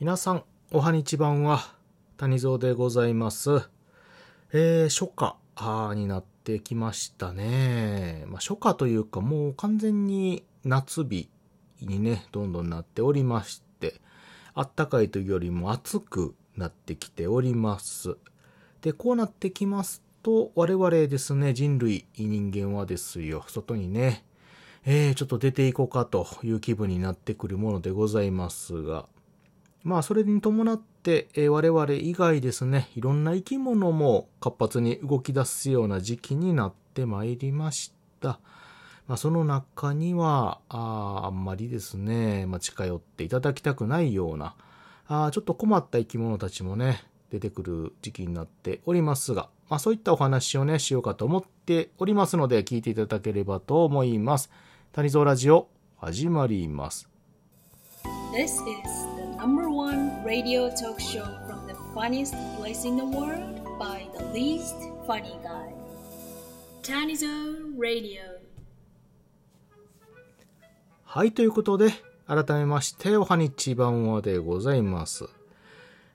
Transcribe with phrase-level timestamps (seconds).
[0.00, 1.74] 皆さん、おはにちばんは、
[2.18, 3.68] 谷蔵でございます。
[4.52, 8.22] えー、初夏になってきましたね。
[8.28, 11.28] まあ、初夏というか、もう完全に夏日
[11.80, 14.00] にね、どんどんなっておりまして、
[14.54, 18.16] あったかいというよりも暑くなってきております。
[18.82, 24.24] で、こうなってきますと、我々ですね、人類、人間はですよ、外にね、
[24.84, 29.08] えー、ちょっと出ていこうかという気分になってくるものでございますが、
[29.88, 38.38] まあ、それに伴って、えー我々以外ですね、いろんな生き物も活発に動き出すような時期になってまいりました。
[39.06, 44.56] まあ、その中には、ああんまりですね、まあ、近寄っていただきたくないような、
[45.06, 54.50] あちょっと困った生き物たちもね、出てくる時期になっておりますが、まあ、そういったお話をね、しようかと思っておりますので、聞いていただければと思います。
[54.92, 57.08] 谷蔵ラジオ、始まります。
[58.34, 64.24] This is number one radio talk show from the funniest place in the world by the
[64.34, 64.74] least
[65.06, 65.72] funny guy.
[66.82, 67.28] Tanizo
[67.78, 68.22] Radio.
[71.04, 71.92] はい、ということで、
[72.26, 75.26] 改めまして、おはにちばんわでございます。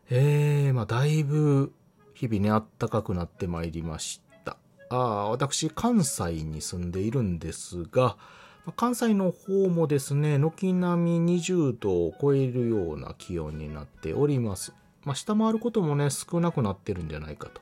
[0.10, 1.72] えー、まあ、だいぶ、
[2.14, 2.50] 日々ね、
[2.80, 4.58] 暖かくなってまいりました。
[4.90, 8.18] ああ、私、関西に住んでいるんですが、
[8.72, 14.74] 関西の方もですね、軒並み20度を超えるような気温になっております。
[15.04, 17.62] まあ、下回ることもね、少なくなってるんじゃないかと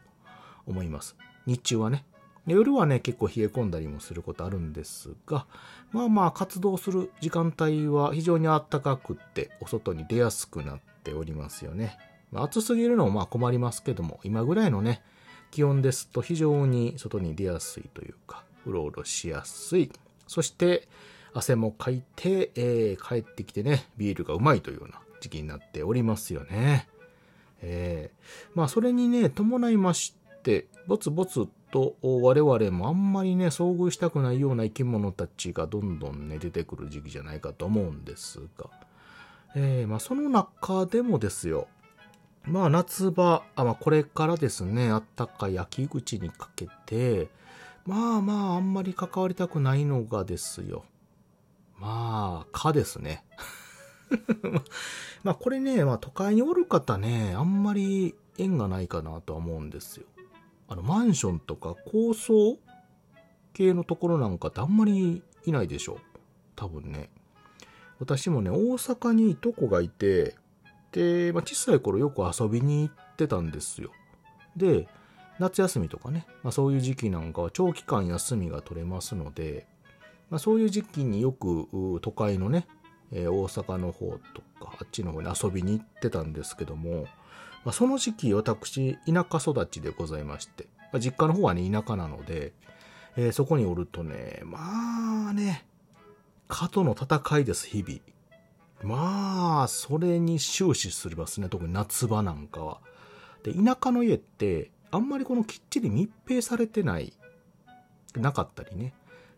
[0.67, 1.15] 思います。
[1.47, 2.05] 日中はね。
[2.45, 5.45] 夜はね、結構冷え込んだりもすることあるんですが、
[5.91, 11.97] まあまあ活動する時間帯は非常に暖かくって、お外に出やすくなっておりますよね。
[12.31, 15.01] まあ、暑すぎるのもまあ困りますけども、今ぐらいのね、
[15.51, 19.91] 気温ですと非常に外に出やすいというか、うろうろしやすい。
[20.31, 20.87] そして、
[21.33, 26.87] 汗もかいて、えー帰ってきてね、ビールがうまいというような時期になっておりますよね。
[27.61, 38.69] えーまあそれにね、伴いまして、ぼつぼつと我々もあんまりね、遭遇したくないような生き物たちがどんどんね、出てくる時期じゃないかと思うんですが、
[39.55, 41.67] えーまあその中でもですよ、
[42.45, 47.27] まあ夏場、あまあこれからですね、あったかい秋口にかけて、
[47.85, 50.83] まあまああんまり関わりたくないのがですよ。
[51.79, 53.25] まあ、蚊ですね。
[55.23, 60.05] まあこれね、まあ都会におる方ね、あんまり縁がないかなとは思うんですよ。
[60.67, 62.57] あの、マンションとか高層
[63.53, 65.97] 系のところなんかってあんまりいないでしょ。
[66.55, 67.09] 多分ね。
[67.99, 70.35] 私もね、大阪にいとこがいて、
[70.91, 73.91] で、まあ、小さい頃よく遊びに行ってたんですよ。
[74.55, 74.87] で、
[75.41, 79.65] 夏休みとかね、まあ、そういう時期なんかは長期間休みが取れますので、
[80.29, 81.67] まあ、そういう時期によく
[82.01, 82.67] 都会のね、
[83.11, 87.07] えー大阪の方とかあっちの方に遊びに行ってたんですけども、
[87.65, 92.53] まあ、その時期私田舎育ちでございまして、まあ、実家の方はね田舎なので、
[93.17, 95.65] えーそこにおるとねまあね
[96.47, 97.99] 蚊との戦いです日々。
[98.83, 102.79] まあそれに終始すりますね特に夏場なんかは。
[103.43, 107.13] で田舎の家ってあんまりこのきっちり密閉されてない
[108.15, 108.93] なかったりね。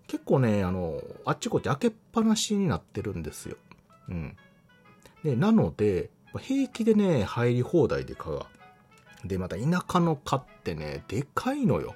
[0.07, 3.57] 結構ねあのあっちこっち開けっぱなしになってるんですよ。
[4.09, 4.35] うん。
[5.23, 6.09] でなので
[6.39, 8.47] 平気でね入り放題で蚊が。
[9.23, 11.95] でまた田舎の蚊ってねでかいのよ。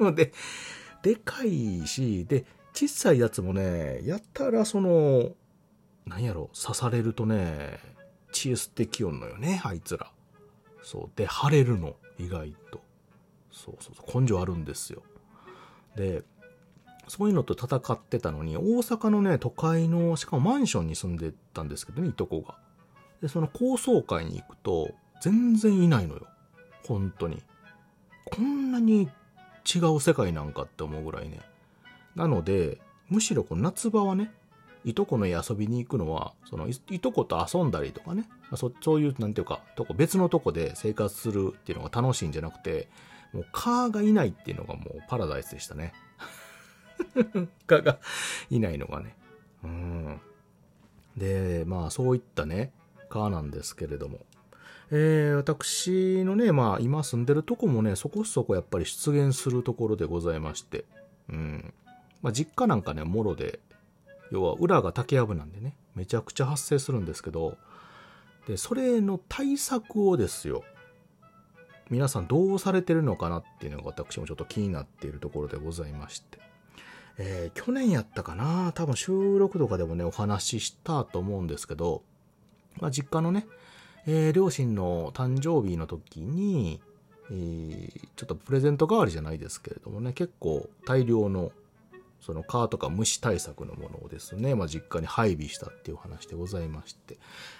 [0.14, 0.32] で
[1.02, 5.32] でかいしで小さいやつもねやたらその
[6.06, 7.78] なんやろ刺されるとね
[8.32, 10.10] 血吸ってきよんのよねあいつら。
[10.84, 11.10] そう。
[11.16, 11.96] で腫れるの。
[12.18, 12.80] 意外と。
[13.50, 14.22] そうそうそう。
[14.22, 15.02] 根性あるんですよ。
[15.96, 16.22] で
[17.08, 22.56] そういうのと戦ってたのに大阪のね都会のしかもマンションに住んでたんですけどねいとこが。
[23.20, 24.90] でその高層階に行くと
[25.20, 26.26] 全然いないのよ。
[26.86, 27.42] 本当に。
[28.24, 29.08] こんなに
[29.74, 31.40] 違う世界なんかって思うぐらいね。
[32.14, 34.32] なのでむしろこの夏場はね
[34.84, 38.28] いとこの家遊びに行くのはそのいいとこと遊んだりとかね。
[38.56, 42.88] そそういうなんていうかとこ別のとこで生活するっていうのが楽しいんじゃなくて
[43.32, 45.92] もうカーがいないっていうのがもうパラダイスでしたね。
[47.66, 47.98] 蚊が
[48.50, 49.16] いないのがね。
[49.64, 50.20] うん。
[51.16, 52.72] でまあそういったね
[53.08, 54.20] 蚊なんですけれども。
[54.90, 60.84] えー私のね、まあ今住んでるとこもね、そこそこやっぱり出現するところでございまして、
[61.28, 61.74] うん。
[62.22, 63.60] まあ実家なんかね、もろで、
[64.30, 67.56] 要は裏が竹やぶなんでね、めちゃくちゃ発生するんですけど、
[68.46, 70.64] で、それの対策をですよ、
[71.90, 76.38] 皆さんどうされてるのかなっていうのが私もちょっと気になっているところでございまして。
[77.16, 82.02] えー去年やったかな多分収録とかでもね、お話ししたと思うんですけど、
[82.80, 83.46] まあ実家のね、
[84.06, 86.80] えー両親の誕生日の時に、
[87.30, 91.52] えーちょっとプレゼント代わりじゃないですけれどもね、結構大量の
[92.24, 97.18] その蚊とか虫対策のものをですね、まあ、実家に配備したっていう話でございまして、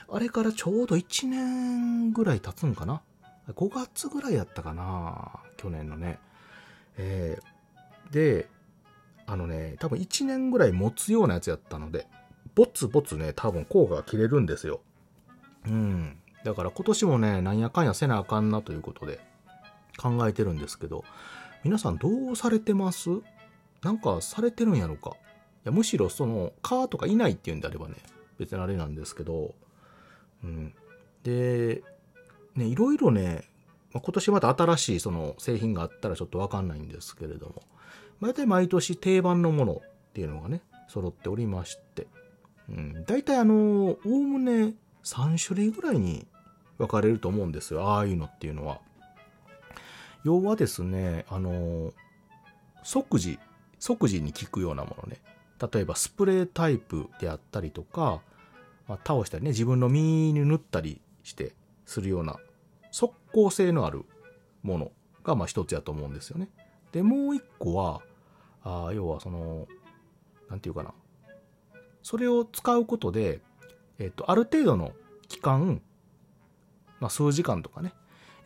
[0.08, 3.02] あれからちょうど1年ぐらい経つんかな
[3.48, 6.18] ?5 月ぐらいやったかな去年のね。
[6.96, 7.54] えー
[8.10, 8.48] で、
[9.26, 12.06] あのね、多分1年ぐらい持つようなやつやったので、
[12.54, 14.80] ぼつぼつね、多分効果が切れるんですよ。
[15.66, 16.16] うん。
[16.44, 19.18] だから今年もね、なんやかんやせなあかんなということで
[19.96, 21.04] 考えてるんですけど、
[21.64, 23.10] 皆さんどうされてます？
[23.84, 25.14] なんかされてるんやろかい
[25.64, 27.94] やむしろその、蚊とかいないっていうんであればね、
[28.38, 29.54] 別にあれなんですけど、
[30.42, 30.74] うん。
[31.22, 31.82] で、
[32.54, 33.44] ね、いろいろね、
[33.92, 37.62] まあ今年また新しいその製品があったらちょっとわかんないんですけれども、
[38.20, 42.06] 大体毎年定番のものっていうのがね、揃っておりまして、
[42.68, 46.26] うん、大体あの、おおむね3種類ぐらいに
[46.78, 47.88] 分かれると思うんですよ。
[47.88, 48.80] ああいうのっていうのは。
[50.24, 51.92] 要はですね、あの、
[52.82, 53.38] 即時、
[53.84, 55.20] 即時に効くようなものね。
[55.70, 58.22] 例えばスプレータイプであったりとか、
[58.88, 61.52] まあ、倒したりね、自分の身に塗ったりして
[61.84, 62.38] するような
[62.92, 64.06] 速効性のある
[64.62, 64.90] もの
[65.22, 66.48] がまあ一つやと思うんですよね。
[66.92, 68.00] で、もう一個は、
[68.62, 69.68] あ要はその、
[70.48, 70.94] なんていうかな。
[72.02, 73.42] それを使うことで、
[73.98, 74.92] えっ、と、ある程度の
[75.28, 75.82] 期間、
[77.00, 77.92] まあ、数時間とかね、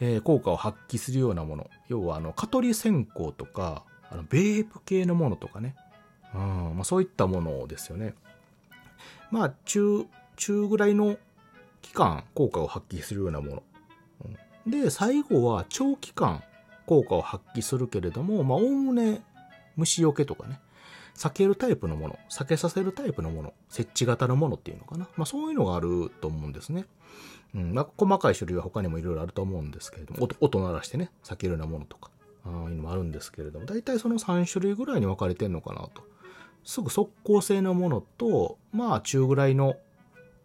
[0.01, 1.71] えー効果を発揮するようなもの。
[1.87, 5.77] 要は、あの、蚊取り線香とか、あの、ベープ系のものとかね。
[6.35, 6.41] うん、
[6.77, 8.15] まあ、そういったものですよね。
[9.31, 10.07] まあ、中、
[10.37, 11.17] 中ぐらいの
[11.83, 13.63] 期間、効果を発揮するようなもの。
[14.67, 16.43] で、最後は長期間、
[16.87, 19.23] 効果を発揮するけれども、まあ、おおむね、
[19.77, 20.61] 虫除けとかね、
[21.15, 25.09] 避けるタイプのもの、避けさせるタイプのもの、設置型のものっていうのかな。
[25.17, 26.87] まあそういうのがあると思うんですね。
[27.55, 32.11] うん、まあ細かい種類は他にもいろいろあると思うんですけれども、音鳴らしてね、避けるようなものとか、
[32.47, 36.03] いうのもあるんですけれども、大体その3種類ぐらいに分かれてんのかなと。
[36.65, 39.77] すぐ速効性のものと、まあ中ぐらいの、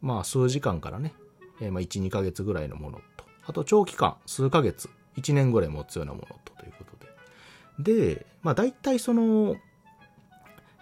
[0.01, 1.13] まあ数時間からね、
[1.61, 8.15] えーまあ1、2ヶ月ぐらいのものと、あと長期間、数ヶ月、1年ぐらい持つようなものとということで。
[8.15, 9.57] で、まあ大体その、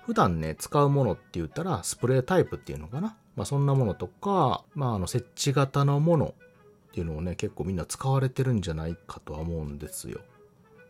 [0.06, 3.16] 普段ね、使うものって言ったら、スプレータイプっていうのかな。
[3.36, 6.36] まあそんなものとか、まああの設置型のもの
[6.90, 10.20] っていうのをね、結構みんな使われてるんじゃないかとは思うんですよ。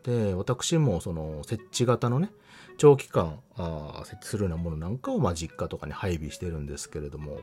[0.04, 2.32] で、私もその設置型のね、
[2.78, 7.42] 長期間あ設置するようなものなんかをま実家とかに配備してるんですけれども、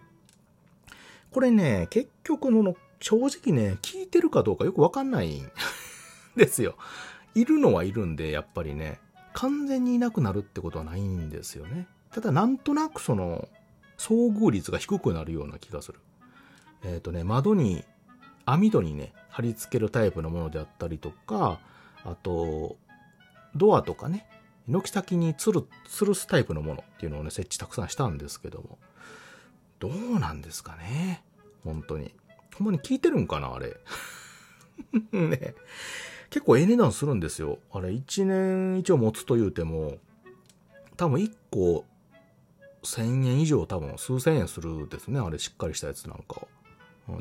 [1.31, 5.51] これね、結局の、正直ね、聞いてるかどうかよくわかんないん
[6.37, 6.77] ですよ。
[7.35, 8.99] いるのはいるんで、やっぱりね、
[9.35, 11.87] 完全にいなくなるってことはないんですよね。
[12.11, 13.49] ただ、なんとなくその、
[13.99, 16.01] 遭遇率が低くなるような気がする。
[16.83, 17.85] えっ、とね、窓に、
[18.45, 21.61] 網戸にね、貼り付けるタイプのものであったりとか、
[22.05, 22.77] あと、
[23.55, 24.27] ドアとかね、
[24.67, 28.79] 軒先につる、吊るすタイプのものっていうのをね、設置たくさんしたんですけども、
[29.79, 31.23] どうなんですかね
[31.65, 32.15] 本当に。
[32.57, 33.77] ほんまに聞いてるんかなあれ。
[35.13, 35.55] ね
[36.31, 37.59] 結構ええ値段するんですよ。
[37.73, 39.99] あれ、1年以上持つと言うても、
[40.97, 41.85] 多分1個
[42.83, 45.21] 1000円以上多分数千円するですね。
[45.21, 46.47] あれ、しっかりしたやつなんか。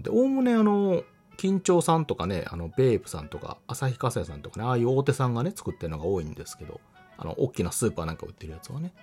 [0.01, 1.03] で、おおむねあの、
[1.37, 6.81] 緊張さんとかね、あの、ベープさんとか、旭化成さんとかね、ああいう大手さんがね、作ってるのが多いんですけど、
[7.17, 8.93] あの、大きなスーパーなんか売ってるやつはね。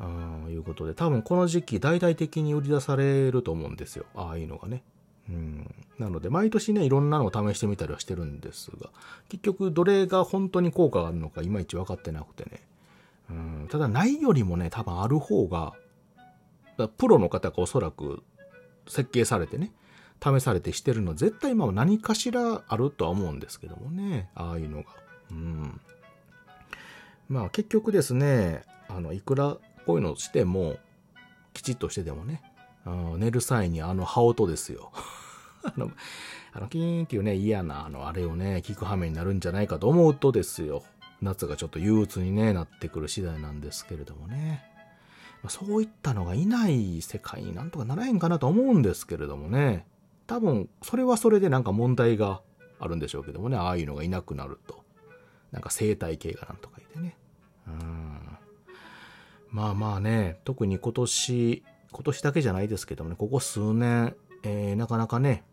[0.00, 4.06] うん、いうことで、多分この時期大々的に売り出されると思うんですよ。
[4.14, 4.82] ああいうのがね。
[5.28, 5.74] うん。
[5.98, 8.90] なので、毎年ね、いろんなのを試してみたりはしてるんですが、
[9.28, 12.60] 結局、どれが本当に効果があるのか、いまいち分かってなくてね。
[13.30, 13.68] うん。
[13.70, 15.74] ただ、ないよりもね、多分ある方が、
[16.98, 18.22] プロの方がおそらく
[18.86, 19.72] 設計されてね、
[20.22, 24.30] 試されてしてるの、絶対今は何かしらあるとは思うんですけどもね。
[24.34, 24.88] ああいうのが。
[25.30, 25.80] うん。
[27.28, 29.56] まあ結局ですね、あの、いくら
[29.86, 30.76] こういうのしても、
[31.52, 32.42] きちっとしててもね、
[32.86, 34.92] うん寝る際にあの羽音ですよ。
[35.64, 35.90] あの、
[36.52, 40.82] あの、キーンっていうね、嫌な、あの、あれをね、聞く羽目になるんじゃないかと思うとですよ。
[41.22, 44.62] 夏がちょっと憂鬱にね、なってくる次第なんですけれどもね。
[45.48, 49.86] そういったのがいない世界になんとかならへんかなと思うんですけれどもね。
[50.26, 52.40] 多分、それはそれでなんか問題が
[52.78, 54.82] あるんでしょうけどもね、ああいうのがいなくなると。
[55.52, 57.16] なんか生態系がなんとかいてね。
[57.68, 58.18] うん。
[59.50, 61.62] まあまあね、特に今年、
[61.92, 65.44] 今年だけじゃないですけどもね、ここ数年、えーなかなかね、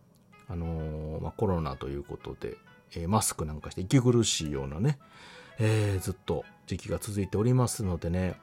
[0.47, 2.57] あのーまあ、コロナということで、
[2.95, 4.97] えーマスクなんかして息苦しいようなね、
[5.59, 8.33] えーずっと時期が続いておりますのでね、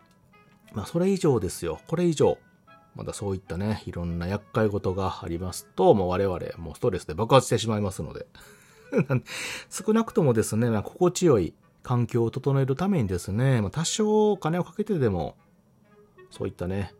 [0.73, 1.81] まあそれ以上ですよ。
[1.89, 2.39] これ以上、
[2.99, 8.27] またそういったね、いろんな厄介事がありますと、もう我々、もうストレスで爆発してしまいますので。
[9.71, 15.37] 少なくともですね、まあ、心地よい環境を整えるためにですね、まあ、多少お金をかけてでも、
[16.31, 16.93] そういったね、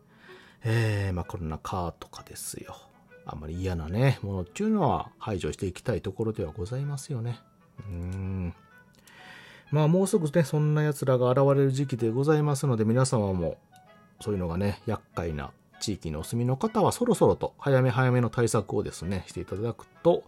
[0.63, 2.77] えー、まあ、コロナ禍とかですよ。
[3.25, 7.41] あんまり嫌なね、ものっていうのは排除していきたいところではございますよね。
[7.79, 8.53] うん。
[9.71, 13.57] まあもうすぐね、そんな奴らが現れる時期でございますので、皆様も
[14.21, 20.23] そういうのがね、厄介な地域にお住みの方はそろそろと早め早めの対策をですね、していただくと、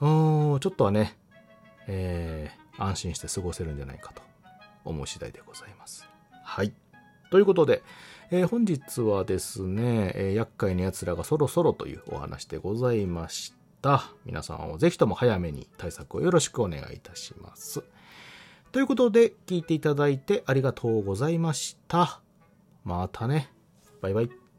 [0.00, 1.16] うーん、ちょっとはね、
[1.86, 4.22] えー、安心して過ごせるんじゃないかと
[4.84, 6.08] 思う次第でございます。
[6.42, 6.72] はい。
[7.30, 7.82] ということで、
[8.30, 14.04] えー、本日はですね、えー、厄介な奴らがそろそろというお話でございました。
[14.24, 17.82] 皆さんをぜひとも早めに対策をよろしくお願いいたします。
[18.72, 22.20] ということで、聞いていただいてありがとうございました。
[22.84, 23.52] またね。
[24.00, 24.39] バイバイ。